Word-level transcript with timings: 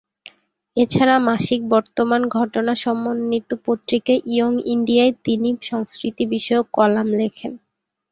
এছাড়া 0.77 1.15
মাসিক 1.27 1.61
বর্তমান 1.73 2.21
ঘটনা 2.37 2.73
সমন্বিত 2.75 3.49
পত্রিকা 3.65 4.15
ইয়ং 4.27 4.53
ইন্ডিয়া'য় 4.67 5.13
তিনি 5.25 5.49
সংস্কৃতি 5.61 6.23
বিষয়ক 6.33 6.65
কলাম 6.73 7.07
লেখেন। 7.19 7.51